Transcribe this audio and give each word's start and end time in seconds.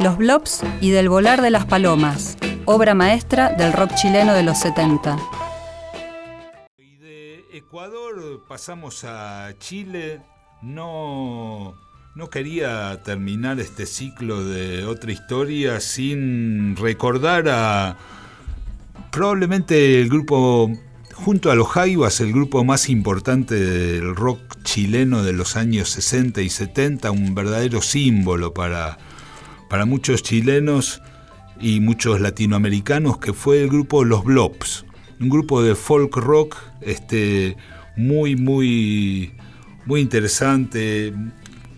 Los 0.00 0.16
Blobs 0.16 0.62
y 0.80 0.92
del 0.92 1.10
Volar 1.10 1.42
de 1.42 1.50
las 1.50 1.66
Palomas, 1.66 2.38
obra 2.64 2.94
maestra 2.94 3.50
del 3.50 3.74
rock 3.74 3.94
chileno 3.96 4.32
de 4.32 4.42
los 4.42 4.58
70. 4.58 5.18
Y 6.78 6.96
de 6.96 7.44
Ecuador 7.52 8.42
pasamos 8.48 9.04
a 9.04 9.52
Chile. 9.58 10.22
No, 10.62 11.74
no 12.14 12.30
quería 12.30 13.02
terminar 13.02 13.60
este 13.60 13.84
ciclo 13.84 14.42
de 14.42 14.86
otra 14.86 15.12
historia 15.12 15.80
sin 15.80 16.76
recordar 16.76 17.50
a 17.50 17.98
probablemente 19.10 20.00
el 20.00 20.08
grupo, 20.08 20.70
junto 21.12 21.50
a 21.50 21.54
los 21.54 21.68
Jaivas, 21.68 22.20
el 22.20 22.32
grupo 22.32 22.64
más 22.64 22.88
importante 22.88 23.54
del 23.54 24.16
rock 24.16 24.40
chileno 24.62 25.22
de 25.22 25.34
los 25.34 25.56
años 25.56 25.90
60 25.90 26.40
y 26.40 26.48
70, 26.48 27.10
un 27.10 27.34
verdadero 27.34 27.82
símbolo 27.82 28.54
para 28.54 28.96
para 29.70 29.86
muchos 29.86 30.24
chilenos 30.24 31.00
y 31.60 31.78
muchos 31.78 32.20
latinoamericanos, 32.20 33.18
que 33.18 33.32
fue 33.32 33.62
el 33.62 33.68
grupo 33.68 34.04
Los 34.04 34.24
Blobs, 34.24 34.84
un 35.20 35.28
grupo 35.28 35.62
de 35.62 35.76
folk 35.76 36.16
rock 36.16 36.56
este, 36.80 37.56
muy, 37.96 38.34
muy, 38.34 39.32
muy 39.86 40.00
interesante. 40.00 41.14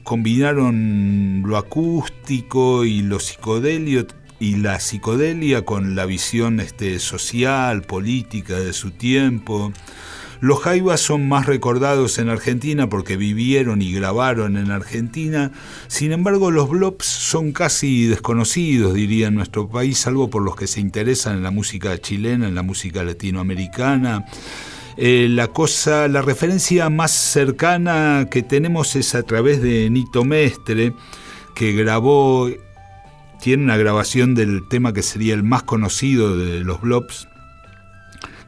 Combinaron 0.05 1.43
lo 1.47 1.59
acústico 1.59 2.87
y 2.87 3.03
lo 3.03 3.21
psicodelio 3.21 4.07
y 4.41 4.57
la 4.57 4.81
psicodelia 4.81 5.65
con 5.67 5.95
la 5.95 6.07
visión 6.07 6.61
este, 6.61 6.99
social, 6.99 7.83
política 7.83 8.59
de 8.59 8.73
su 8.73 8.93
tiempo. 8.93 9.71
Los 10.43 10.59
Jaivas 10.59 11.01
son 11.01 11.29
más 11.29 11.47
recordados 11.47 12.19
en 12.19 12.29
Argentina 12.29 12.89
porque 12.89 13.17
vivieron 13.17 13.81
y 13.81 13.93
grabaron 13.93 14.57
en 14.57 14.73
Argentina, 14.73 15.53
sin 15.87 16.11
embargo 16.11 16.51
los 16.51 16.69
Blobs 16.69 17.07
son 17.07 17.53
casi 17.53 18.07
desconocidos, 18.07 18.93
diría 18.95 19.29
en 19.29 19.37
nuestro 19.37 19.69
país, 19.69 19.99
salvo 19.99 20.31
por 20.31 20.43
los 20.43 20.57
que 20.57 20.67
se 20.67 20.81
interesan 20.81 21.37
en 21.37 21.45
la 21.45 21.53
música 21.53 21.97
chilena, 21.97 22.49
en 22.49 22.57
la 22.57 22.65
música 22.65 23.05
latinoamericana. 23.05 24.25
Eh, 24.97 25.29
la 25.31 25.47
cosa, 25.47 26.09
la 26.09 26.23
referencia 26.23 26.91
más 26.91 27.13
cercana 27.13 28.27
que 28.29 28.43
tenemos 28.43 28.97
es 28.97 29.15
a 29.15 29.23
través 29.23 29.63
de 29.63 29.89
Nito 29.91 30.25
Mestre, 30.25 30.93
que 31.55 31.71
grabó, 31.71 32.51
tiene 33.41 33.63
una 33.63 33.77
grabación 33.77 34.35
del 34.35 34.67
tema 34.67 34.93
que 34.93 35.05
sería 35.05 35.35
el 35.35 35.45
más 35.45 35.63
conocido 35.63 36.37
de 36.37 36.65
los 36.65 36.81
Blobs, 36.81 37.29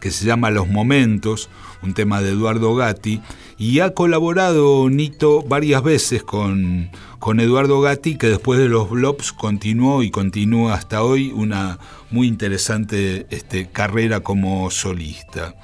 que 0.00 0.10
se 0.10 0.24
llama 0.26 0.50
Los 0.50 0.66
Momentos, 0.66 1.48
un 1.84 1.94
tema 1.94 2.20
de 2.20 2.30
Eduardo 2.30 2.74
Gatti, 2.74 3.20
y 3.58 3.80
ha 3.80 3.94
colaborado 3.94 4.88
Nito 4.90 5.42
varias 5.42 5.82
veces 5.82 6.22
con, 6.22 6.90
con 7.18 7.40
Eduardo 7.40 7.80
Gatti, 7.80 8.16
que 8.16 8.28
después 8.28 8.58
de 8.58 8.68
los 8.68 8.90
Blobs 8.90 9.32
continuó 9.32 10.02
y 10.02 10.10
continúa 10.10 10.74
hasta 10.74 11.02
hoy 11.02 11.30
una 11.32 11.78
muy 12.10 12.26
interesante 12.26 13.26
este, 13.30 13.68
carrera 13.68 14.20
como 14.20 14.70
solista. 14.70 15.54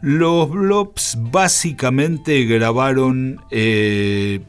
Los 0.00 0.48
Blobs 0.48 1.18
básicamente 1.20 2.44
grabaron 2.44 3.40
eh, 3.50 4.40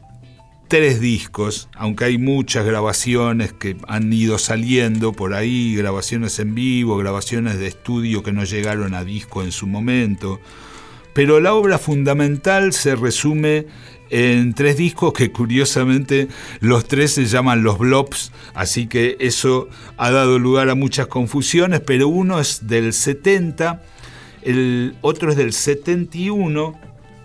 tres 0.72 1.00
discos, 1.00 1.68
aunque 1.76 2.06
hay 2.06 2.16
muchas 2.16 2.64
grabaciones 2.64 3.52
que 3.52 3.76
han 3.86 4.10
ido 4.10 4.38
saliendo 4.38 5.12
por 5.12 5.34
ahí, 5.34 5.76
grabaciones 5.76 6.38
en 6.38 6.54
vivo, 6.54 6.96
grabaciones 6.96 7.58
de 7.58 7.66
estudio 7.66 8.22
que 8.22 8.32
no 8.32 8.44
llegaron 8.44 8.94
a 8.94 9.04
disco 9.04 9.42
en 9.42 9.52
su 9.52 9.66
momento. 9.66 10.40
Pero 11.14 11.40
la 11.40 11.54
obra 11.54 11.78
fundamental 11.78 12.72
se 12.72 12.96
resume 12.96 13.66
en 14.10 14.52
tres 14.52 14.76
discos 14.76 15.14
que 15.14 15.32
curiosamente 15.32 16.28
los 16.60 16.86
tres 16.86 17.12
se 17.14 17.24
llaman 17.24 17.62
los 17.62 17.78
blobs, 17.78 18.30
así 18.54 18.86
que 18.86 19.16
eso 19.20 19.68
ha 19.96 20.10
dado 20.10 20.38
lugar 20.38 20.68
a 20.68 20.74
muchas 20.74 21.06
confusiones, 21.06 21.80
pero 21.80 22.08
uno 22.08 22.38
es 22.38 22.66
del 22.66 22.92
70, 22.92 23.82
el 24.42 24.96
otro 25.00 25.30
es 25.30 25.36
del 25.36 25.54
71, 25.54 26.78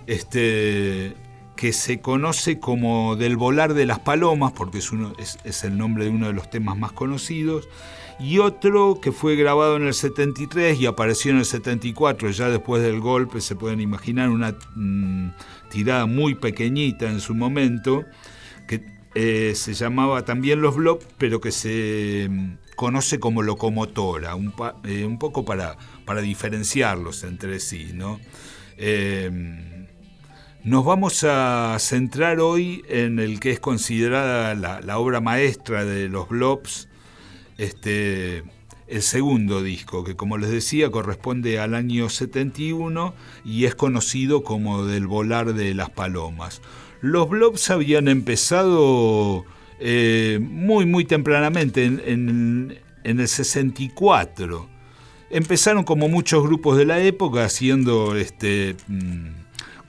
este, 0.08 1.14
que 1.58 1.74
se 1.74 2.00
conoce 2.00 2.60
como 2.60 3.18
Del 3.18 3.36
volar 3.36 3.74
de 3.74 3.86
las 3.86 4.00
palomas, 4.00 4.54
porque 4.54 4.78
es, 4.78 5.38
es, 5.44 5.64
el 5.66 5.78
nombre 5.78 6.06
de 6.06 6.12
uno 6.12 6.28
de 6.28 6.34
los 6.34 6.50
temas 6.50 6.78
más 6.78 6.94
conocidos, 6.94 7.68
y 8.20 8.40
otro 8.40 9.00
que 9.02 9.12
fue 9.12 9.36
grabado 9.36 9.78
en 9.78 9.88
el 9.88 9.94
73 9.94 10.80
y 10.80 10.86
apareció 10.86 11.32
en 11.32 11.38
el 11.38 11.46
74, 11.46 12.30
ya 12.32 12.50
después 12.50 12.82
del 12.82 13.00
golpe, 13.00 13.42
se 13.42 13.56
pueden 13.56 13.80
imaginar 13.80 14.30
una 14.30 14.56
mm, 14.76 15.30
tirada 15.70 16.06
muy 16.06 16.36
pequeñita 16.36 17.10
en 17.10 17.20
su 17.20 17.36
momento, 17.36 18.06
que 18.68 18.84
eh, 19.16 19.54
se 19.56 19.74
llamaba 19.74 20.26
también 20.26 20.62
Los 20.62 20.76
Blobs, 20.76 21.06
pero 21.18 21.40
que 21.42 21.52
se 21.52 22.28
mm, 22.30 22.76
conoce 22.76 23.20
como 23.20 23.44
locomotora, 23.44 24.36
un, 24.36 24.54
eh, 24.84 25.06
un 25.06 25.20
poco 25.20 25.46
para, 25.46 25.78
para 26.06 26.22
diferenciarlos 26.22 27.24
entre 27.24 27.60
sí, 27.60 27.92
¿no? 27.94 28.20
Eh, 28.78 29.78
nos 30.68 30.84
vamos 30.84 31.24
a 31.24 31.78
centrar 31.80 32.42
hoy 32.42 32.84
en 32.90 33.20
el 33.20 33.40
que 33.40 33.52
es 33.52 33.60
considerada 33.62 34.54
la, 34.54 35.00
obra 35.00 35.22
maestra 35.22 35.86
de 35.86 36.10
los 36.10 36.28
Blobs, 36.28 36.90
este, 37.58 38.44
el 38.88 39.02
segundo 39.02 39.62
disco, 39.62 40.04
que 40.04 40.16
como 40.16 40.38
les 40.38 40.50
decía 40.50 40.90
corresponde 40.90 41.60
al 41.60 41.76
año 41.76 42.10
71 42.10 43.14
y 43.44 43.66
es 43.66 43.76
conocido 43.76 44.44
como 44.44 44.86
del 44.86 45.08
volar 45.08 45.54
de 45.54 45.74
las 45.74 45.90
palomas. 45.90 46.62
Los 47.02 47.30
Blobs 47.30 47.70
habían 47.70 48.08
empezado 48.08 49.46
eh, 49.80 50.40
muy, 50.42 50.86
muy 50.86 51.06
tempranamente, 51.06 51.86
en, 51.86 52.78
el 53.04 53.28
64. 53.28 54.68
Empezaron 55.30 55.84
como 55.84 56.08
muchos 56.08 56.44
grupos 56.44 56.78
de 56.78 56.86
la 56.86 57.00
época 57.00 57.46
haciendo 57.46 58.16
este, 58.16 58.76
mm, 58.88 59.28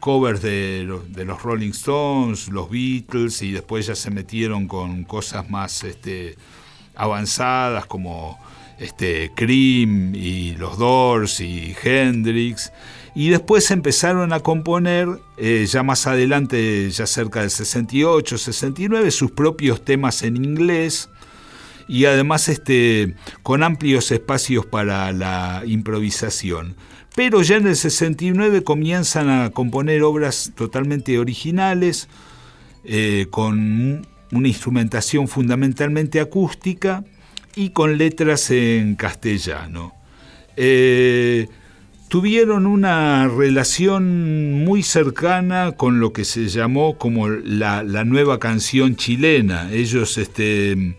covers 0.00 0.42
de, 0.42 0.84
los 0.84 1.42
Rolling 1.42 1.70
Stones, 1.70 2.48
los 2.48 2.68
Beatles, 2.70 3.42
y 3.42 3.52
después 3.52 3.86
ya 3.86 3.94
se 3.94 4.10
metieron 4.10 4.68
con 4.68 5.04
cosas 5.04 5.48
más 5.48 5.84
este, 5.84 6.36
avanzadas 6.98 7.86
como 7.86 8.38
este, 8.78 9.32
Cream 9.34 10.14
y 10.14 10.54
los 10.56 10.78
Doors 10.78 11.40
y 11.40 11.74
Hendrix. 11.82 12.72
Y 13.14 13.30
después 13.30 13.70
empezaron 13.70 14.32
a 14.32 14.40
componer, 14.40 15.08
eh, 15.38 15.66
ya 15.68 15.82
más 15.82 16.06
adelante, 16.06 16.90
ya 16.90 17.06
cerca 17.06 17.40
del 17.40 17.50
68, 17.50 18.36
69, 18.36 19.10
sus 19.10 19.30
propios 19.30 19.84
temas 19.84 20.22
en 20.22 20.36
inglés 20.36 21.08
y 21.88 22.04
además 22.04 22.48
este, 22.50 23.14
con 23.42 23.62
amplios 23.62 24.12
espacios 24.12 24.66
para 24.66 25.10
la 25.12 25.62
improvisación 25.64 26.76
pero 27.18 27.42
ya 27.42 27.56
en 27.56 27.66
el 27.66 27.74
69 27.74 28.62
comienzan 28.62 29.28
a 29.28 29.50
componer 29.50 30.04
obras 30.04 30.52
totalmente 30.54 31.18
originales, 31.18 32.08
eh, 32.84 33.26
con 33.30 34.06
una 34.32 34.48
instrumentación 34.48 35.28
fundamentalmente 35.28 36.20
acústica 36.20 37.04
y 37.56 37.70
con 37.70 37.98
letras 37.98 38.50
en 38.50 38.94
castellano. 38.94 39.94
Eh, 40.56 41.48
tuvieron 42.08 42.66
una 42.66 43.28
relación 43.28 44.64
muy 44.64 44.82
cercana 44.82 45.72
con 45.72 46.00
lo 46.00 46.12
que 46.12 46.24
se 46.24 46.48
llamó 46.48 46.98
como 46.98 47.28
la, 47.28 47.82
la 47.82 48.04
nueva 48.04 48.38
canción 48.38 48.96
chilena. 48.96 49.70
Ellos 49.72 50.18
este, 50.18 50.96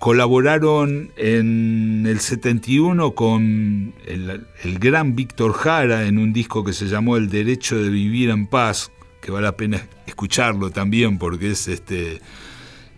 Colaboraron 0.00 1.10
en 1.18 2.06
el 2.08 2.20
71 2.20 3.10
con 3.10 3.92
el, 4.06 4.78
gran 4.78 5.14
Víctor 5.14 5.52
Jara 5.52 6.06
en 6.06 6.16
un 6.16 6.32
disco 6.32 6.64
que 6.64 6.72
se 6.72 6.86
llamó 6.86 7.18
El 7.18 7.28
Derecho 7.28 7.76
de 7.76 7.90
Vivir 7.90 8.30
en 8.30 8.46
Paz, 8.46 8.90
que 9.20 9.30
vale 9.30 9.44
la 9.44 9.56
pena 9.56 9.86
escucharlo 10.06 10.70
también 10.70 11.18
porque 11.18 11.50
es 11.50 11.68
este 11.68 12.20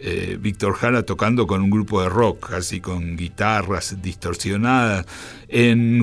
eh, 0.05 0.37
Víctor 0.41 0.75
Jara 0.75 1.05
tocando 1.05 1.47
con 1.47 1.63
un 1.63 1.71
grupo 1.71 2.03
de 2.03 2.09
rock, 2.09 2.55
así 2.55 2.81
con 2.81 3.17
guitarras 3.17 4.03
distorsionadas. 4.03 5.07
En, 5.47 6.03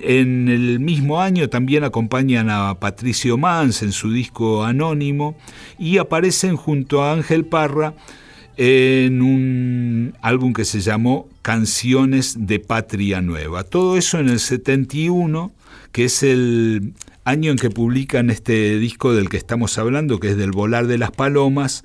en 0.00 0.48
el 0.48 0.80
mismo 0.80 1.22
año 1.22 1.48
también 1.48 1.82
acompañan 1.82 2.50
a 2.50 2.74
Patricio 2.78 3.38
Mans 3.38 3.82
en 3.82 3.92
su 3.92 4.12
disco 4.12 4.64
Anónimo 4.64 5.34
y 5.78 5.96
aparecen 5.96 6.56
junto 6.56 7.02
a 7.02 7.14
Ángel 7.14 7.46
Parra 7.46 7.94
en 8.58 9.22
un 9.22 10.14
álbum 10.20 10.52
que 10.52 10.66
se 10.66 10.80
llamó 10.80 11.26
Canciones 11.40 12.36
de 12.46 12.58
Patria 12.58 13.22
Nueva. 13.22 13.64
Todo 13.64 13.96
eso 13.96 14.18
en 14.18 14.28
el 14.28 14.40
71, 14.40 15.52
que 15.90 16.04
es 16.04 16.22
el 16.22 16.92
año 17.24 17.50
en 17.50 17.58
que 17.58 17.70
publican 17.70 18.30
este 18.30 18.78
disco 18.78 19.14
del 19.14 19.28
que 19.28 19.36
estamos 19.36 19.78
hablando, 19.78 20.20
que 20.20 20.30
es 20.30 20.36
del 20.36 20.50
Volar 20.50 20.86
de 20.86 20.98
las 20.98 21.10
Palomas, 21.10 21.84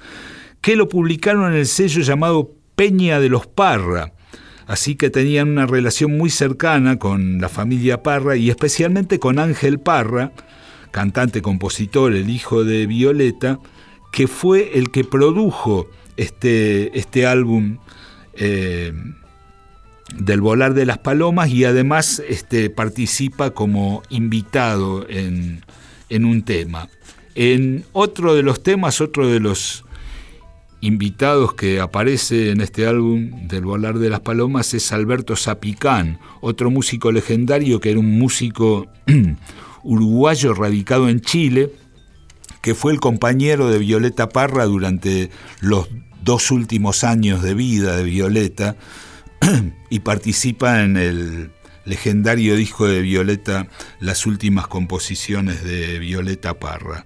que 0.62 0.76
lo 0.76 0.90
publicaron 0.90 1.52
en 1.52 1.60
el 1.60 1.68
sello 1.68 2.02
llamado 2.02 2.52
Peña 2.76 3.20
de 3.20 3.30
los 3.30 3.48
Parra. 3.48 4.14
Así 4.66 4.96
que 4.96 5.10
tenían 5.10 5.50
una 5.50 5.66
relación 5.66 6.18
muy 6.18 6.30
cercana 6.30 7.00
con 7.00 7.40
la 7.40 7.50
familia 7.50 8.04
Parra 8.04 8.36
y 8.36 8.50
especialmente 8.50 9.20
con 9.20 9.40
Ángel 9.40 9.80
Parra, 9.80 10.34
cantante, 10.92 11.42
compositor, 11.42 12.14
el 12.14 12.30
hijo 12.30 12.64
de 12.64 12.86
Violeta, 12.86 13.60
que 14.12 14.28
fue 14.28 14.72
el 14.78 14.92
que 14.92 15.04
produjo 15.04 15.88
este, 16.18 16.98
este 16.98 17.26
álbum 17.26 17.78
eh, 18.34 18.94
del 20.16 20.42
volar 20.42 20.74
de 20.74 20.86
las 20.86 21.00
palomas 21.00 21.50
y 21.50 21.66
además 21.66 22.22
este, 22.28 22.70
participa 22.70 23.52
como 23.52 24.04
invitado 24.10 25.08
en, 25.10 25.64
en 26.10 26.26
un 26.26 26.44
tema. 26.44 26.90
En 27.36 27.86
otro 27.94 28.34
de 28.34 28.44
los 28.44 28.64
temas, 28.64 29.02
otro 29.02 29.28
de 29.28 29.40
los 29.40 29.86
invitados 30.82 31.54
que 31.54 31.80
aparece 31.80 32.52
en 32.52 32.62
este 32.62 32.88
álbum 32.88 33.48
del 33.48 33.66
Volar 33.66 33.98
de 33.98 34.10
las 34.10 34.20
Palomas 34.20 34.74
es 34.74 34.92
Alberto 34.92 35.36
Zapicán, 35.36 36.20
otro 36.42 36.70
músico 36.70 37.12
legendario 37.12 37.80
que 37.80 37.92
era 37.92 38.00
un 38.00 38.18
músico 38.18 38.88
uruguayo 39.84 40.54
radicado 40.54 41.10
en 41.10 41.22
Chile, 41.22 41.72
que 42.62 42.76
fue 42.76 42.92
el 42.92 43.00
compañero 43.00 43.70
de 43.70 43.80
Violeta 43.80 44.30
Parra 44.30 44.66
durante 44.66 45.30
los 45.62 45.88
dos 46.24 46.52
últimos 46.52 47.04
años 47.04 47.42
de 47.42 47.54
vida 47.54 47.96
de 47.98 48.04
Violeta 48.04 48.76
y 49.90 50.00
participa 50.00 50.84
en 50.84 50.98
el 50.98 51.52
legendario 51.86 52.56
disco 52.56 52.88
de 52.88 53.02
Violeta, 53.02 53.68
las 54.00 54.26
últimas 54.26 54.68
composiciones 54.68 55.64
de 55.64 56.00
Violeta 56.00 56.54
Parra. 56.60 57.06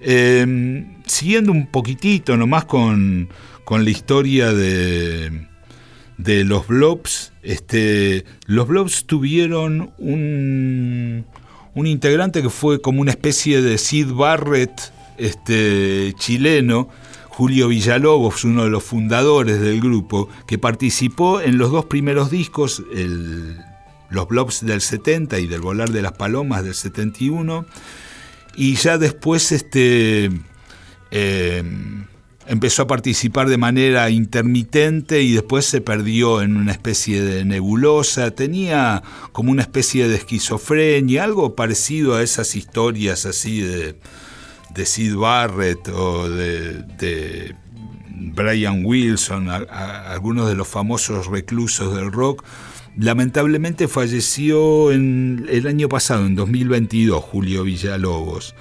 Em, 0.00 1.02
siguiendo 1.06 1.52
un 1.52 1.66
poquitito 1.66 2.36
nomás 2.36 2.64
con, 2.64 3.28
con 3.64 3.84
la 3.84 3.90
historia 3.90 4.52
de, 4.52 5.46
de 6.16 6.44
los 6.44 6.66
Blobs, 6.66 7.32
este, 7.42 8.24
los 8.46 8.68
Blobs 8.68 9.06
tuvieron 9.06 9.92
un, 9.98 11.26
un 11.74 11.86
integrante 11.86 12.42
que 12.42 12.50
fue 12.50 12.80
como 12.80 13.00
una 13.00 13.10
especie 13.10 13.62
de 13.62 13.78
Sid 13.78 14.12
Barrett 14.12 14.92
este, 15.16 16.14
chileno, 16.18 16.88
Julio 17.38 17.68
Villalobos, 17.68 18.42
uno 18.42 18.64
de 18.64 18.70
los 18.70 18.82
fundadores 18.82 19.60
del 19.60 19.80
grupo, 19.80 20.28
que 20.48 20.58
participó 20.58 21.40
en 21.40 21.56
los 21.56 21.70
dos 21.70 21.84
primeros 21.84 22.32
discos, 22.32 22.82
los 24.10 24.26
Blobs 24.26 24.66
del 24.66 24.80
70 24.80 25.38
y 25.38 25.46
del 25.46 25.60
Volar 25.60 25.90
de 25.90 26.02
las 26.02 26.14
Palomas 26.14 26.64
del 26.64 26.74
71, 26.74 27.64
y 28.56 28.74
ya 28.74 28.98
después 28.98 29.52
este, 29.52 30.32
eh, 31.12 31.62
empezó 32.48 32.82
a 32.82 32.86
participar 32.88 33.48
de 33.48 33.56
manera 33.56 34.10
intermitente 34.10 35.22
y 35.22 35.34
después 35.34 35.64
se 35.64 35.80
perdió 35.80 36.42
en 36.42 36.56
una 36.56 36.72
especie 36.72 37.22
de 37.22 37.44
nebulosa, 37.44 38.32
tenía 38.32 39.04
como 39.30 39.52
una 39.52 39.62
especie 39.62 40.08
de 40.08 40.16
esquizofrenia, 40.16 41.22
algo 41.22 41.54
parecido 41.54 42.16
a 42.16 42.22
esas 42.24 42.56
historias 42.56 43.26
así 43.26 43.60
de, 43.60 43.94
de 44.74 44.86
Sid 44.86 45.14
Barrett 45.16 45.88
o 45.88 46.28
de, 46.28 47.54
Brian 48.10 48.84
Wilson, 48.84 49.48
algunos 49.48 50.48
de 50.48 50.54
los 50.54 50.68
famosos 50.68 51.26
reclusos 51.26 51.94
del 51.94 52.12
rock, 52.12 52.44
Lamentablemente 52.98 53.86
falleció 53.86 54.90
en 54.90 55.46
el 55.48 55.68
año 55.68 55.88
pasado, 55.88 56.26
en 56.26 56.34
2022, 56.34 57.22
Julio 57.22 57.62
Villalobos. 57.62 58.56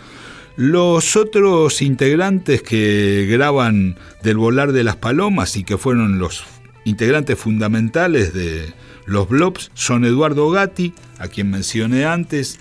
Los 0.56 1.16
otros 1.16 1.82
integrantes 1.82 2.62
que 2.62 3.28
graban 3.28 3.96
del 4.22 4.38
volar 4.38 4.74
de 4.74 4.84
las 4.84 4.96
palomas 4.96 5.58
y 5.58 5.64
que 5.64 5.80
fueron 5.80 6.20
los 6.20 6.44
integrantes 6.86 7.40
fundamentales 7.40 8.32
de 8.32 8.74
los 9.08 9.28
Blobs 9.28 9.72
son 9.74 10.06
Eduardo 10.06 10.52
Gatti, 10.52 10.94
a 11.18 11.30
quien 11.30 11.50
mencioné 11.50 12.06
antes, 12.06 12.60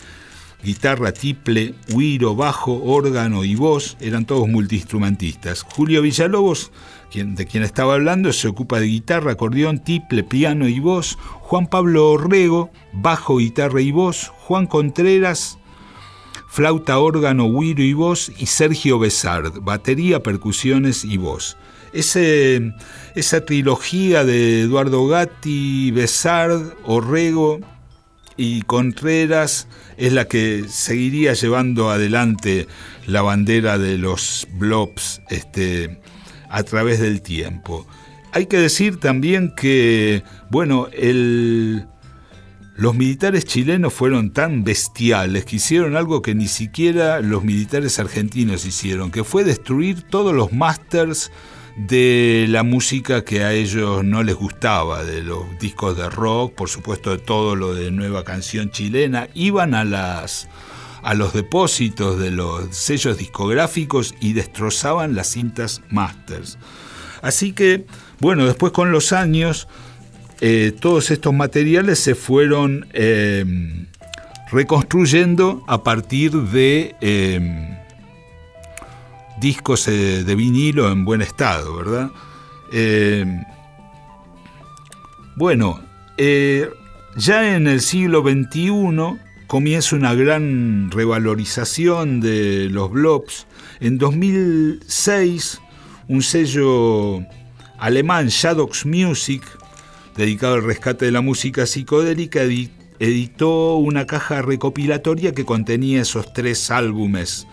guitarra, 0.66 1.12
tiple, 1.12 1.74
huiro, 1.92 2.34
bajo, 2.34 2.82
órgano 2.84 3.44
y 3.44 3.54
voz, 3.54 3.96
eran 4.00 4.26
todos 4.26 4.48
multiinstrumentistas. 4.48 5.62
Julio 5.62 6.02
Villalobos 6.02 6.72
de 7.24 7.46
quien 7.46 7.62
estaba 7.62 7.94
hablando, 7.94 8.32
se 8.32 8.48
ocupa 8.48 8.78
de 8.78 8.86
guitarra, 8.86 9.32
acordeón, 9.32 9.78
tiple, 9.78 10.22
piano 10.22 10.68
y 10.68 10.80
voz. 10.80 11.16
Juan 11.40 11.66
Pablo 11.66 12.10
Orrego, 12.10 12.70
bajo, 12.92 13.38
guitarra 13.38 13.80
y 13.80 13.90
voz. 13.90 14.32
Juan 14.36 14.66
Contreras, 14.66 15.58
flauta, 16.48 16.98
órgano, 16.98 17.50
guiro 17.50 17.82
y 17.82 17.94
voz. 17.94 18.30
Y 18.36 18.46
Sergio 18.46 18.98
Besard, 18.98 19.60
batería, 19.60 20.22
percusiones 20.22 21.04
y 21.04 21.16
voz. 21.16 21.56
Esa 21.94 23.40
trilogía 23.46 24.24
de 24.24 24.62
Eduardo 24.62 25.06
Gatti, 25.06 25.90
Besard, 25.92 26.74
Orrego 26.84 27.60
y 28.36 28.60
Contreras 28.62 29.68
es 29.96 30.12
la 30.12 30.26
que 30.26 30.64
seguiría 30.68 31.32
llevando 31.32 31.90
adelante 31.90 32.66
la 33.06 33.22
bandera 33.22 33.78
de 33.78 33.98
los 33.98 34.46
blobs 34.52 35.22
este, 35.30 36.00
a 36.48 36.62
través 36.62 37.00
del 37.00 37.22
tiempo. 37.22 37.86
Hay 38.32 38.46
que 38.46 38.58
decir 38.58 38.98
también 38.98 39.54
que, 39.56 40.22
bueno, 40.50 40.88
los 42.76 42.94
militares 42.94 43.46
chilenos 43.46 43.94
fueron 43.94 44.32
tan 44.32 44.62
bestiales 44.62 45.46
que 45.46 45.56
hicieron 45.56 45.96
algo 45.96 46.20
que 46.20 46.34
ni 46.34 46.46
siquiera 46.46 47.20
los 47.20 47.44
militares 47.44 47.98
argentinos 47.98 48.66
hicieron, 48.66 49.10
que 49.10 49.24
fue 49.24 49.44
destruir 49.44 50.02
todos 50.02 50.34
los 50.34 50.52
masters 50.52 51.30
de 51.76 52.46
la 52.48 52.62
música 52.62 53.24
que 53.24 53.44
a 53.44 53.52
ellos 53.52 54.02
no 54.02 54.22
les 54.22 54.34
gustaba, 54.34 55.04
de 55.04 55.22
los 55.22 55.58
discos 55.60 55.96
de 55.96 56.08
rock, 56.08 56.54
por 56.54 56.68
supuesto 56.68 57.10
de 57.10 57.18
todo 57.18 57.54
lo 57.54 57.74
de 57.74 57.90
nueva 57.90 58.24
canción 58.24 58.70
chilena, 58.70 59.28
iban 59.34 59.74
a 59.74 59.84
las 59.84 60.48
a 61.02 61.14
los 61.14 61.32
depósitos 61.32 62.18
de 62.18 62.32
los 62.32 62.74
sellos 62.74 63.16
discográficos 63.16 64.12
y 64.20 64.32
destrozaban 64.32 65.14
las 65.14 65.28
cintas 65.28 65.82
masters. 65.88 66.58
Así 67.22 67.52
que, 67.52 67.86
bueno, 68.18 68.44
después 68.44 68.72
con 68.72 68.90
los 68.90 69.12
años, 69.12 69.68
eh, 70.40 70.72
todos 70.80 71.12
estos 71.12 71.32
materiales 71.32 72.00
se 72.00 72.16
fueron 72.16 72.88
em, 72.92 73.86
reconstruyendo 74.50 75.64
a 75.68 75.84
partir 75.84 76.32
de 76.32 76.96
em, 77.00 77.75
discos 79.40 79.88
eh, 79.88 80.24
de 80.24 80.34
vinilo 80.34 80.90
en 80.90 81.04
buen 81.04 81.22
estado, 81.22 81.76
¿verdad? 81.76 82.10
Em, 82.72 83.44
bueno, 85.36 85.80
eh, 86.16 86.70
ya 87.16 87.54
en 87.54 87.66
el 87.66 87.80
siglo 87.80 88.22
XXI 88.22 89.18
comienza 89.46 89.96
una 89.96 90.14
gran 90.14 90.90
revalorización 90.90 92.20
de 92.20 92.68
los 92.70 92.90
blobs. 92.90 93.46
En 93.80 93.98
2006, 93.98 95.60
un 96.08 96.22
sello 96.22 97.22
alemán, 97.78 98.28
Shadows 98.28 98.86
Music, 98.86 99.42
dedicado 100.16 100.54
al 100.54 100.64
rescate 100.64 101.04
de 101.04 101.12
la 101.12 101.20
música 101.20 101.66
psicodélica, 101.66 102.40
editó 102.98 103.76
una 103.76 104.06
caja 104.06 104.40
recopilatoria 104.40 105.32
que 105.32 105.44
contenía 105.44 106.00
esos 106.00 106.32
tres 106.32 106.70
álbumes 106.70 107.46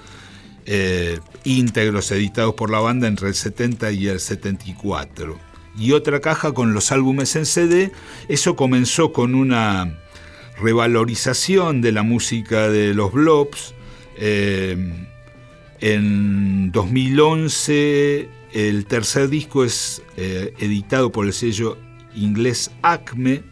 eh, 0.65 1.19
íntegros 1.43 2.11
editados 2.11 2.55
por 2.55 2.69
la 2.69 2.79
banda 2.79 3.07
entre 3.07 3.27
el 3.27 3.35
70 3.35 3.91
y 3.91 4.07
el 4.07 4.19
74. 4.19 5.37
Y 5.77 5.91
otra 5.93 6.19
caja 6.19 6.53
con 6.53 6.73
los 6.73 6.91
álbumes 6.91 7.35
en 7.35 7.45
CD. 7.45 7.91
Eso 8.27 8.55
comenzó 8.55 9.11
con 9.11 9.35
una 9.35 9.99
revalorización 10.59 11.81
de 11.81 11.91
la 11.91 12.03
música 12.03 12.69
de 12.69 12.93
los 12.93 13.11
Blobs. 13.11 13.73
Eh, 14.17 15.07
en 15.79 16.71
2011 16.71 18.29
el 18.53 18.85
tercer 18.85 19.29
disco 19.29 19.65
es 19.65 20.03
eh, 20.15 20.53
editado 20.59 21.11
por 21.11 21.25
el 21.25 21.33
sello 21.33 21.77
inglés 22.15 22.71
Acme 22.83 23.43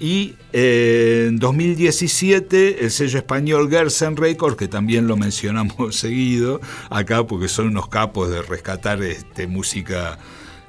y 0.00 0.34
eh, 0.52 1.26
en 1.28 1.38
2017 1.38 2.84
el 2.84 2.90
sello 2.90 3.18
español 3.18 3.70
Gersen 3.70 4.16
Records, 4.16 4.56
que 4.56 4.68
también 4.68 5.06
lo 5.06 5.16
mencionamos 5.18 5.96
seguido 5.96 6.60
acá 6.90 7.26
porque 7.26 7.48
son 7.48 7.68
unos 7.68 7.88
capos 7.88 8.30
de 8.30 8.42
rescatar 8.42 9.02
este, 9.02 9.46
música 9.46 10.18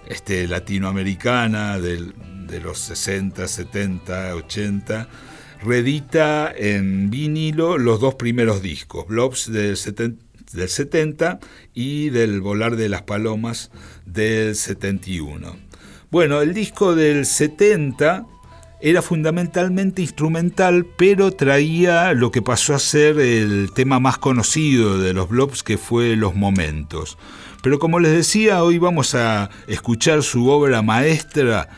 este, 0.07 0.47
latinoamericana 0.47 1.79
de 1.79 2.59
los 2.61 2.79
60, 2.79 3.47
70, 3.47 4.35
80 4.35 5.07
reedita 5.65 6.53
en 6.55 7.09
vinilo 7.09 7.77
los 7.77 7.99
dos 7.99 8.15
primeros 8.15 8.61
discos, 8.61 9.07
Blobs 9.07 9.51
del 9.51 9.77
70, 9.77 11.39
y 11.73 12.09
del 12.09 12.39
Volar 12.39 12.75
de 12.75 12.87
las 12.87 13.01
Palomas 13.01 13.71
del 14.05 14.55
71. 14.55 15.57
Bueno, 16.11 16.41
el 16.41 16.53
disco 16.53 16.95
del 16.95 17.25
70 17.25 18.25
era 18.81 19.01
fundamentalmente 19.01 20.01
instrumental, 20.01 20.85
pero 20.97 21.31
traía 21.31 22.13
lo 22.13 22.31
que 22.31 22.41
pasó 22.41 22.75
a 22.75 22.79
ser 22.79 23.19
el 23.19 23.71
tema 23.73 23.99
más 23.99 24.17
conocido 24.17 24.99
de 24.99 25.13
los 25.13 25.29
Blobs, 25.29 25.63
que 25.63 25.77
fue 25.77 26.15
Los 26.15 26.35
Momentos. 26.35 27.17
Pero 27.63 27.79
como 27.79 27.99
les 27.99 28.11
decía, 28.11 28.63
hoy 28.63 28.77
vamos 28.77 29.15
a 29.15 29.49
escuchar 29.67 30.21
su 30.21 30.49
obra 30.49 30.81
maestra, 30.81 31.69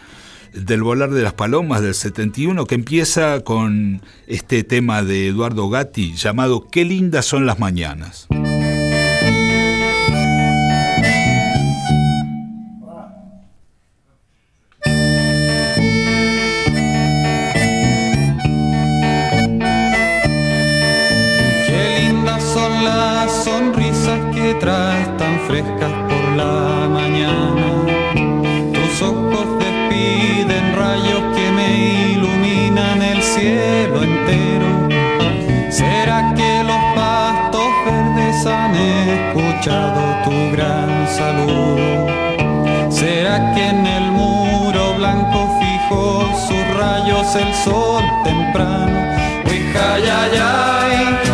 del 0.53 0.81
volar 0.81 1.11
de 1.11 1.21
las 1.21 1.33
palomas 1.33 1.81
del 1.81 1.93
71 1.93 2.65
que 2.65 2.75
empieza 2.75 3.41
con 3.41 4.01
este 4.25 4.63
tema 4.63 5.03
de 5.03 5.27
Eduardo 5.27 5.69
Gatti 5.69 6.13
llamado 6.15 6.67
Qué 6.67 6.83
lindas 6.85 7.25
son 7.25 7.45
las 7.45 7.59
mañanas. 7.59 8.27
Tu 40.23 40.51
gran 40.51 41.07
saludo? 41.07 42.07
¿Será 42.89 43.53
que 43.53 43.67
en 43.67 43.85
el 43.85 44.11
muro 44.11 44.95
blanco 44.95 45.49
fijó 45.59 46.29
sus 46.47 46.77
rayos 46.77 47.35
el 47.35 47.53
sol 47.53 48.03
temprano? 48.23 48.99
Uy, 49.45 49.59
qué 49.73 51.26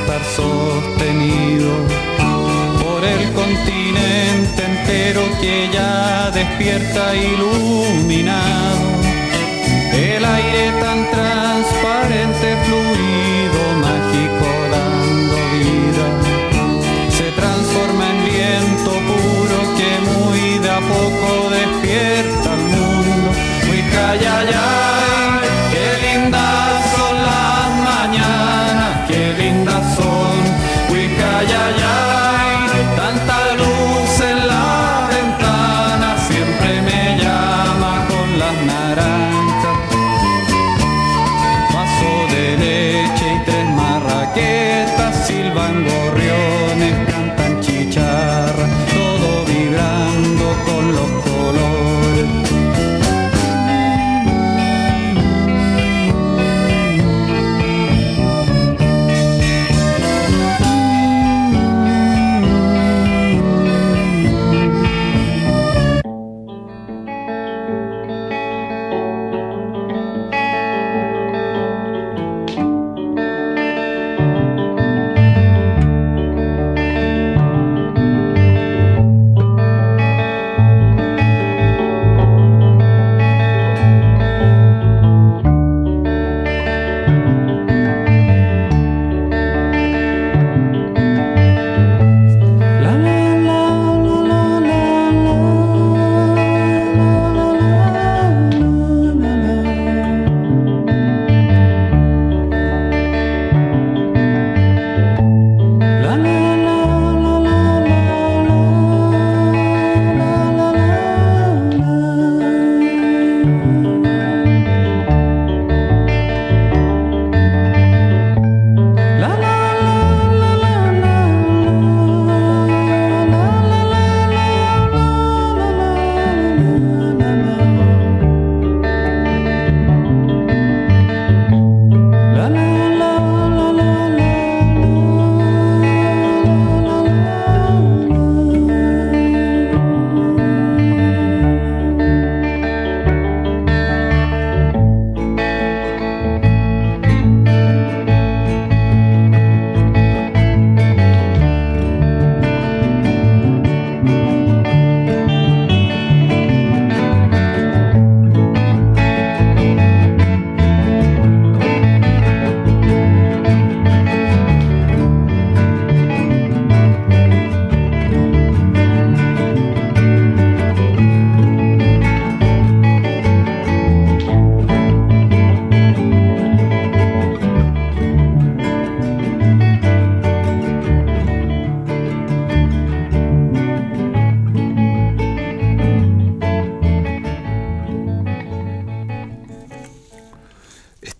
estar 0.00 0.24
sostenido 0.24 1.70
por 2.82 3.04
el 3.04 3.32
continente 3.32 4.64
entero 4.64 5.22
que 5.40 5.68
ya 5.72 6.30
despierta 6.30 7.14
iluminado. 7.14 8.84
El 9.92 10.24
aire 10.24 10.72
tan 10.80 11.10
transparente, 11.10 12.56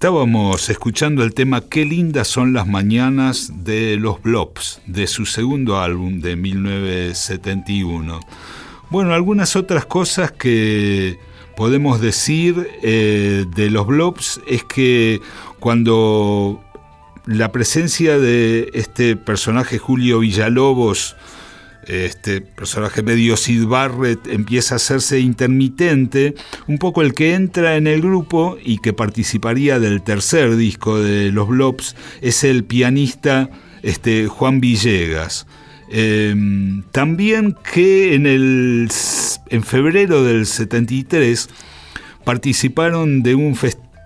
Estábamos 0.05 0.69
escuchando 0.69 1.25
el 1.25 1.33
tema 1.33 1.63
Qué 1.63 1.87
lindas 1.87 2.29
son 2.29 2.53
las 2.53 2.67
mañanas 2.67 3.65
de 3.65 3.97
los 3.97 4.21
Blobs, 4.21 4.83
de 4.85 5.07
su 5.07 5.25
segundo 5.25 5.81
álbum 5.81 6.21
de 6.21 6.37
1971. 6.37 8.21
Bueno, 8.91 9.15
algunas 9.15 9.57
otras 9.57 9.87
cosas 9.87 10.31
que 10.31 11.19
podemos 11.57 12.03
decir 12.03 12.69
eh, 12.83 13.47
de 13.57 13.71
los 13.71 13.87
Blobs 13.87 14.43
es 14.47 14.63
que 14.65 15.23
cuando 15.59 16.63
la 17.25 17.51
presencia 17.51 18.19
de 18.19 18.73
este 18.75 19.17
personaje 19.17 19.79
Julio 19.79 20.19
Villalobos, 20.19 21.17
este 21.87 22.41
personaje 22.41 23.03
medio 23.03 23.37
Sid 23.37 23.67
Barrett, 23.67 24.27
empieza 24.27 24.75
a 24.75 24.77
hacerse 24.77 25.21
intermitente, 25.21 26.35
un 26.67 26.79
poco 26.79 27.03
el 27.03 27.15
que 27.15 27.35
entra 27.35 27.77
en 27.77 27.87
el 27.87 28.01
grupo 28.01 28.57
y 28.63 28.79
que 28.79 28.93
participaría 28.93 29.79
del 29.79 30.03
tercer 30.03 30.57
disco 30.57 31.01
de 31.01 31.31
los 31.31 31.49
Blobs 31.49 31.97
es 32.21 32.45
el 32.45 32.65
pianista 32.65 33.51
este, 33.83 34.27
Juan 34.27 34.61
Villegas. 34.61 35.47
Eh, 35.91 36.35
también 36.91 37.57
que 37.73 38.15
en, 38.15 38.27
el, 38.27 38.89
en 39.51 39.63
febrero 39.63 40.25
del 40.25 40.47
73 40.47 41.49
participaron 42.25 43.23
de 43.23 43.35
un, 43.35 43.57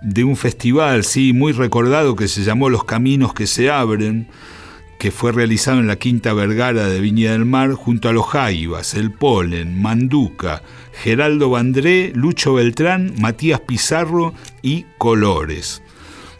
de 0.01 0.23
un 0.23 0.35
festival 0.35 1.03
sí, 1.03 1.33
muy 1.33 1.53
recordado 1.53 2.15
que 2.15 2.27
se 2.27 2.43
llamó 2.43 2.69
Los 2.69 2.83
Caminos 2.83 3.33
que 3.33 3.47
se 3.47 3.69
abren, 3.71 4.27
que 4.99 5.11
fue 5.11 5.31
realizado 5.31 5.79
en 5.79 5.87
la 5.87 5.95
Quinta 5.95 6.33
Vergara 6.33 6.87
de 6.87 6.99
Viña 6.99 7.31
del 7.31 7.45
Mar 7.45 7.71
junto 7.71 8.09
a 8.09 8.13
los 8.13 8.27
Jaivas, 8.27 8.93
El 8.95 9.11
Polen, 9.13 9.81
Manduca, 9.81 10.61
Geraldo 10.91 11.49
Vandré, 11.49 12.11
Lucho 12.13 12.55
Beltrán, 12.55 13.13
Matías 13.17 13.61
Pizarro 13.61 14.33
y 14.61 14.85
Colores. 14.97 15.81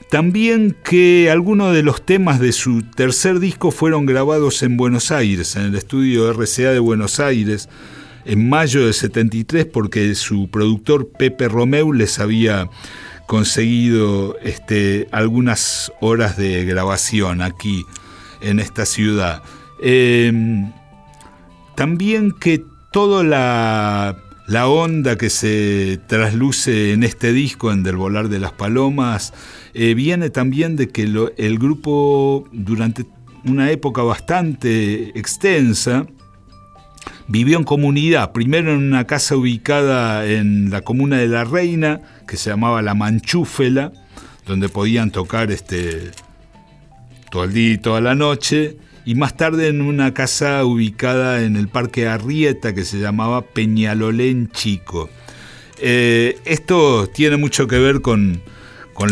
También 0.09 0.75
que 0.83 1.29
algunos 1.31 1.73
de 1.73 1.83
los 1.83 2.05
temas 2.05 2.41
de 2.41 2.51
su 2.51 2.81
tercer 2.81 3.39
disco 3.39 3.71
fueron 3.71 4.05
grabados 4.05 4.61
en 4.61 4.75
Buenos 4.75 5.11
Aires, 5.11 5.55
en 5.55 5.63
el 5.63 5.75
estudio 5.75 6.29
RCA 6.33 6.71
de 6.71 6.79
Buenos 6.79 7.21
Aires, 7.21 7.69
en 8.25 8.49
mayo 8.49 8.85
de 8.85 8.91
73, 8.91 9.67
porque 9.67 10.13
su 10.15 10.49
productor 10.49 11.07
Pepe 11.07 11.47
Romeu 11.47 11.93
les 11.93 12.19
había 12.19 12.69
conseguido 13.25 14.37
este, 14.43 15.07
algunas 15.11 15.93
horas 16.01 16.35
de 16.35 16.65
grabación 16.65 17.41
aquí 17.41 17.85
en 18.41 18.59
esta 18.59 18.85
ciudad. 18.85 19.43
Em, 19.81 20.71
también 21.75 22.31
que 22.31 22.63
toda 22.91 23.23
la, 23.23 24.17
la, 24.47 24.67
onda 24.67 25.17
que 25.17 25.29
se 25.29 25.99
trasluce 26.07 26.93
en 26.93 27.03
este 27.03 27.31
disco, 27.31 27.71
en 27.71 27.83
Del 27.83 27.95
Volar 27.95 28.29
de 28.29 28.39
las 28.39 28.51
Palomas, 28.51 29.33
eh, 29.73 29.93
viene 29.93 30.29
también 30.29 30.75
de 30.75 30.89
que 30.89 31.03
el 31.03 31.59
grupo 31.59 32.47
durante 32.51 33.05
una 33.45 33.71
época 33.71 34.01
bastante 34.01 35.17
extensa, 35.17 36.05
vivió 37.27 37.57
en 37.57 37.63
comunidad, 37.63 38.31
primero 38.31 38.71
en 38.71 38.79
una 38.79 39.05
casa 39.05 39.35
ubicada 39.35 40.25
en 40.25 40.71
la 40.71 40.81
comuna 40.81 41.17
de 41.17 41.27
La 41.27 41.43
Reina, 41.43 42.01
que 42.27 42.37
se 42.37 42.49
llamaba 42.49 42.81
La 42.81 42.95
Manchúfela, 42.95 43.91
donde 44.45 44.67
podían 44.67 45.11
tocar 45.11 45.51
este, 45.51 46.11
todo 47.29 47.43
el 47.43 47.53
día 47.53 47.73
y 47.73 47.77
toda 47.77 48.01
la 48.01 48.15
noche, 48.15 48.77
y 49.05 49.15
más 49.15 49.37
tarde 49.37 49.67
en 49.67 49.81
una 49.81 50.13
casa 50.13 50.63
ubicada 50.65 51.43
en 51.43 51.55
el 51.55 51.67
Parque 51.67 52.07
Arrieta 52.07 52.73
que 52.73 52.83
se 52.83 52.99
llamaba 52.99 53.41
Peñalolén 53.41 54.49
Chico. 54.51 55.09
Eh, 55.79 56.37
esto 56.45 57.07
tiene 57.07 57.37
mucho 57.37 57.67
que 57.67 57.79
ver 57.79 58.01
con, 58.01 58.41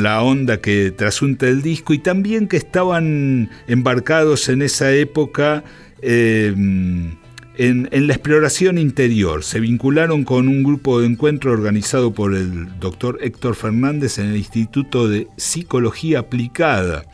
la 0.01 0.21
onda 0.21 0.59
que 0.59 0.91
trasunta 0.91 1.47
el 1.47 1.61
disco 1.61 1.93
y 1.93 1.99
también 1.99 2.49
que 2.49 2.57
estaban 2.57 3.49
embarcados 3.67 4.49
en 4.49 4.61
esa 4.61 4.91
época 4.91 5.63
eh, 6.01 6.53
en, 6.53 7.17
en, 7.57 8.07
la 8.07 8.13
exploración 8.13 8.77
interior. 8.77 9.45
Se 9.45 9.61
vincularon 9.61 10.25
con 10.25 10.49
un 10.49 10.61
grupo 10.61 10.99
de 10.99 11.07
encuentro 11.07 11.53
organizado 11.53 12.13
por 12.13 12.35
el 12.35 12.77
doctor 12.79 13.17
Héctor 13.21 13.55
Fernández 13.55 14.19
en 14.19 14.25
el 14.25 14.35
Instituto 14.35 15.07
de 15.07 15.27
Psicología 15.37 16.19
Aplicada 16.19 17.05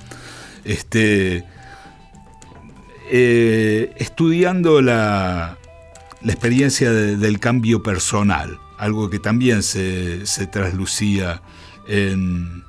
este, 0.65 1.45
eh, 3.09 3.93
estudiando 3.97 4.81
la, 4.81 5.57
experiencia 6.25 6.91
del 6.91 7.39
cambio 7.39 7.83
personal, 7.83 8.57
algo 8.77 9.09
que 9.09 9.19
también 9.19 9.61
se, 9.61 10.23
traslucía 10.51 11.41
en, 11.87 12.63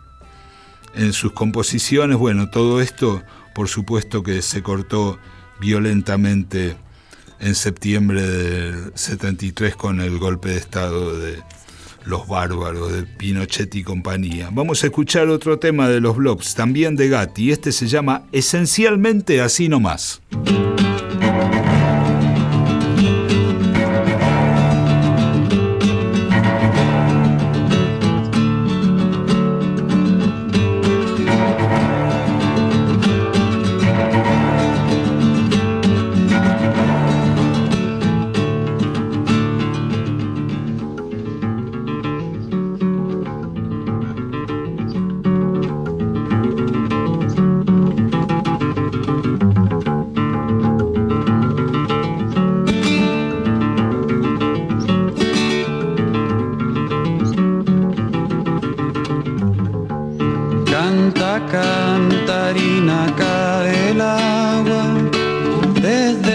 en 0.94 1.12
sus 1.12 1.32
composiciones. 1.32 2.16
Bueno, 2.16 2.50
todo 2.50 2.80
esto, 2.80 3.22
por 3.54 3.68
supuesto 3.68 4.22
que 4.24 4.42
se 4.42 4.62
cortó 4.62 5.18
violentamente 5.60 6.76
en 7.40 7.54
septiembre 7.54 8.22
del 8.22 8.92
73 8.94 9.76
con 9.76 10.00
el 10.00 10.18
golpe 10.18 10.48
de 10.48 10.56
Estado 10.56 11.16
de, 11.18 11.42
los 12.04 12.26
Bárbaros 12.28 12.92
de 12.92 13.02
Pinochet 13.02 13.74
y 13.74 13.82
compañía. 13.82 14.50
Vamos 14.52 14.82
a 14.82 14.86
escuchar 14.86 15.28
otro 15.28 15.58
tema 15.58 15.88
de 15.88 16.00
los 16.00 16.16
blogs, 16.16 16.54
también 16.54 16.96
de 16.96 17.08
Gatti. 17.08 17.50
Este 17.50 17.72
se 17.72 17.86
llama 17.86 18.24
Esencialmente 18.32 19.40
Así 19.40 19.68
Nomás. 19.68 20.20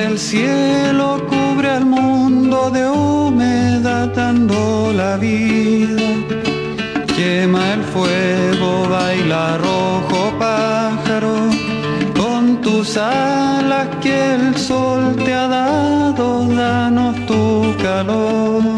el 0.10 0.18
cielo 0.18 1.22
cubre 1.30 1.70
al 1.70 1.86
mundo 1.86 2.72
de 2.72 2.90
humedad 2.90 4.08
dando 4.08 4.92
la 4.92 5.18
vida. 5.18 6.02
Quema 7.16 7.74
el 7.74 7.84
fuego, 7.84 8.88
baila 8.90 9.58
rojo 9.58 10.34
pájaro, 10.40 11.36
con 12.18 12.60
tus 12.62 12.98
alas 12.98 13.88
que 14.02 14.36
el 14.36 14.58
sol 14.58 15.16
te 15.24 15.34
ha 15.34 15.48
dado, 15.48 16.48
danos 16.48 17.16
tu 17.28 17.76
calor. 17.82 18.69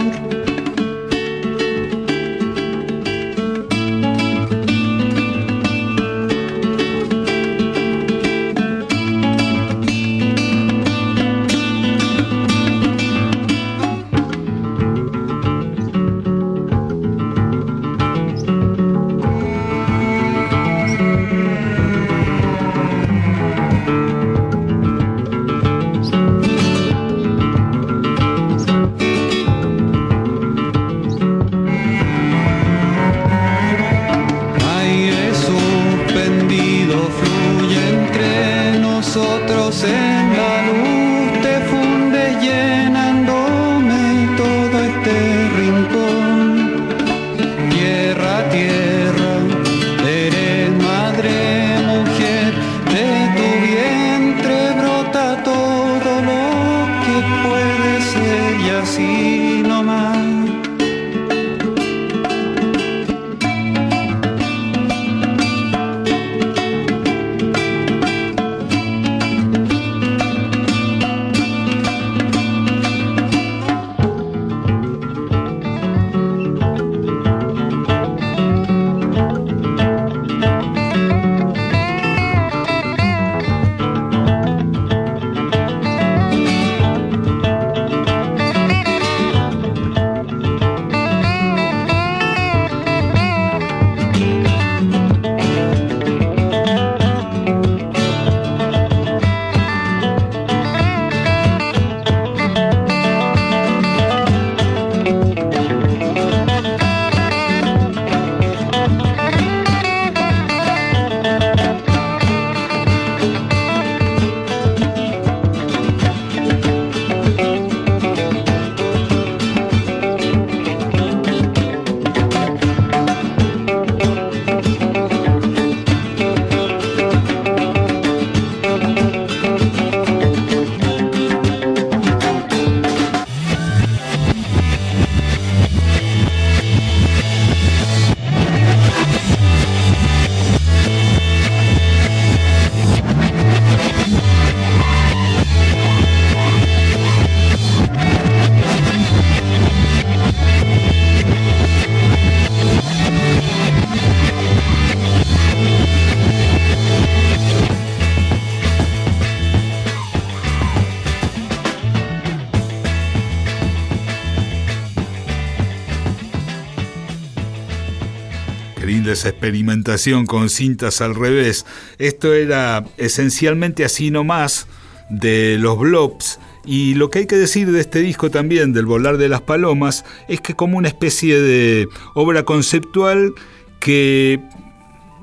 Experimentación 169.26 170.26
con 170.26 170.50
cintas 170.50 171.02
al 171.02 171.16
revés. 171.16 171.66
Esto 171.98 172.34
era 172.34 172.84
esencialmente 172.98 173.86
así 173.86 174.12
nomás 174.12 174.68
de 175.10 175.58
los 175.60 175.78
blobs. 175.78 176.40
Y 176.66 176.94
lo 176.94 177.10
que 177.10 177.20
hay 177.20 177.26
que 177.26 177.38
decir 177.38 177.72
de 177.72 177.80
este 177.80 178.00
disco 178.00 178.30
también, 178.30 178.74
del 178.74 178.86
Volar 178.86 179.18
de 179.18 179.30
las 179.30 179.42
Palomas, 179.42 180.06
es 180.28 180.42
que 180.42 180.54
como 180.54 180.78
una 180.78 180.88
especie 180.88 181.40
de 181.40 181.88
obra 182.14 182.44
conceptual 182.44 183.34
que 183.80 184.40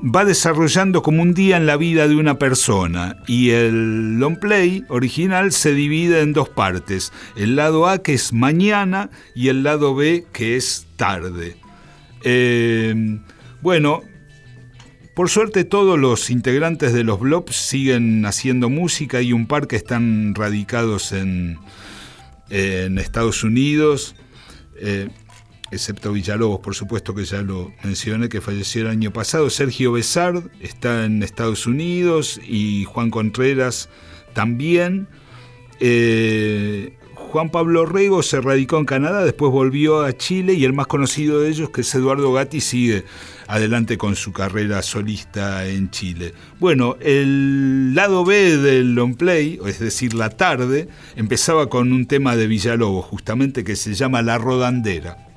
va 0.02 0.24
desarrollando 0.24 1.02
como 1.02 1.22
un 1.22 1.34
día 1.34 1.56
en 1.56 1.66
la 1.66 1.76
vida 1.76 2.06
de 2.06 2.16
una 2.16 2.38
persona 2.38 3.16
y 3.26 3.50
el 3.50 4.18
long 4.18 4.38
play 4.38 4.84
original 4.88 5.52
se 5.52 5.74
divide 5.74 6.20
en 6.20 6.32
dos 6.32 6.48
partes, 6.48 7.12
el 7.36 7.56
lado 7.56 7.88
A 7.88 7.98
que 7.98 8.14
es 8.14 8.32
mañana 8.32 9.10
y 9.34 9.48
el 9.48 9.62
lado 9.62 9.94
B 9.94 10.24
que 10.32 10.56
es 10.56 10.86
tarde. 10.96 11.56
Eh, 12.22 13.18
bueno, 13.62 14.02
por 15.14 15.30
suerte 15.30 15.64
todos 15.64 15.98
los 15.98 16.30
integrantes 16.30 16.92
de 16.92 17.02
los 17.02 17.18
Blobs 17.18 17.56
siguen 17.56 18.24
haciendo 18.24 18.68
música 18.68 19.20
y 19.20 19.32
un 19.32 19.46
par 19.46 19.66
que 19.66 19.76
están 19.76 20.34
radicados 20.34 21.12
en, 21.12 21.58
Estados 22.50 23.42
Unidos. 23.44 24.14
Eh, 24.76 25.08
excepto 25.70 26.12
Villalobos, 26.12 26.60
por 26.60 26.74
supuesto 26.74 27.14
que 27.14 27.24
ya 27.24 27.42
lo 27.42 27.72
mencioné, 27.82 28.28
que 28.28 28.40
falleció 28.40 28.82
el 28.82 28.88
año 28.88 29.12
pasado. 29.12 29.50
Sergio 29.50 29.92
Besard 29.92 30.44
está 30.60 31.04
en 31.04 31.22
Estados 31.22 31.66
Unidos 31.66 32.40
y 32.46 32.84
Juan 32.84 33.10
Contreras 33.10 33.88
también. 34.34 35.08
Eh, 35.80 36.97
Juan 37.30 37.50
Pablo 37.50 37.84
Rego 37.84 38.22
se 38.22 38.40
radicó 38.40 38.78
en 38.78 38.86
Canadá, 38.86 39.22
después 39.22 39.52
volvió 39.52 40.00
a 40.00 40.16
Chile 40.16 40.54
y 40.54 40.64
el 40.64 40.72
más 40.72 40.86
conocido 40.86 41.40
de 41.40 41.50
ellos, 41.50 41.68
que 41.68 41.82
es 41.82 41.94
Eduardo 41.94 42.32
Gatti, 42.32 42.62
sigue 42.62 43.04
adelante 43.46 43.98
con 43.98 44.16
su 44.16 44.32
carrera 44.32 44.80
solista 44.80 45.66
en 45.66 45.90
Chile. 45.90 46.32
Bueno, 46.58 46.96
el 47.00 47.94
lado 47.94 48.24
B 48.24 48.56
del 48.56 48.94
long 48.94 49.14
play, 49.14 49.60
es 49.66 49.78
decir, 49.78 50.14
la 50.14 50.30
tarde, 50.30 50.88
empezaba 51.16 51.68
con 51.68 51.92
un 51.92 52.06
tema 52.06 52.34
de 52.34 52.46
Villalobos, 52.46 53.04
justamente 53.04 53.62
que 53.62 53.76
se 53.76 53.92
llama 53.92 54.22
La 54.22 54.38
Rodandera. 54.38 55.27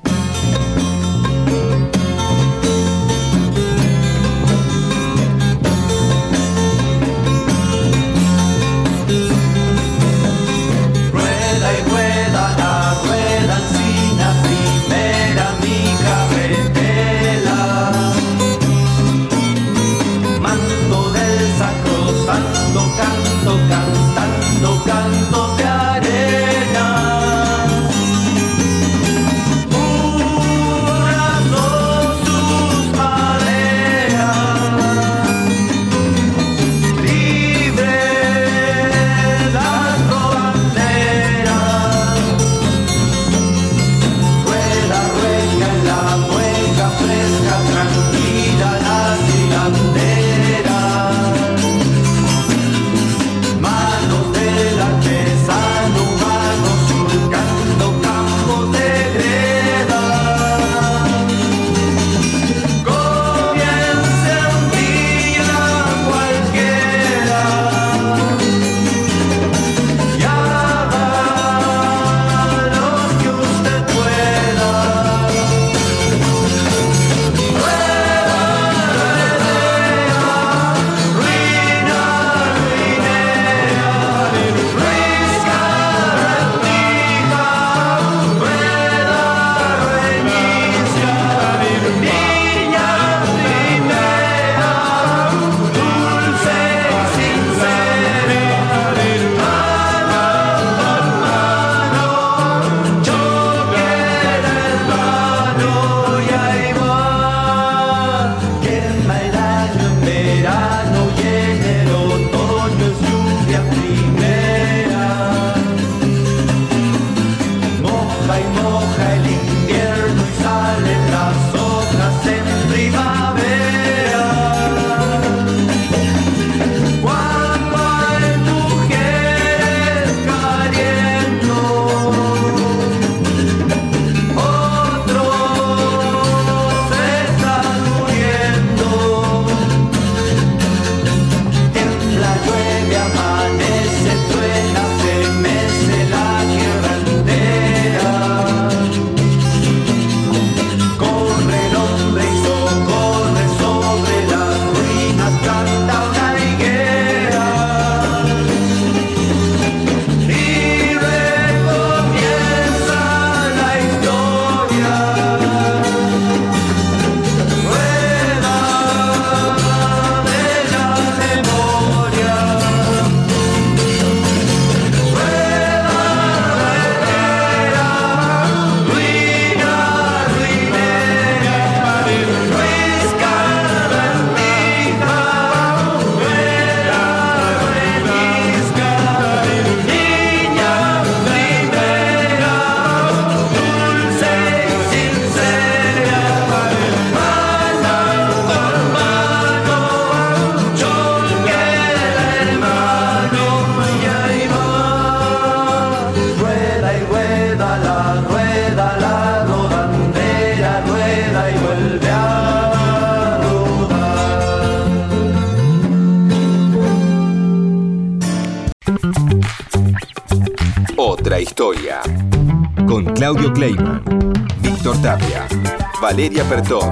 Valeria 226.11 226.43
Pertón, 226.43 226.91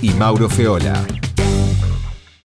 y 0.00 0.08
Mauro 0.14 0.48
Feola. 0.48 1.13